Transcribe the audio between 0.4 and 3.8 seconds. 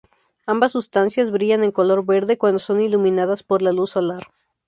Ambas sustancias brillan en color verde cuando son iluminadas por la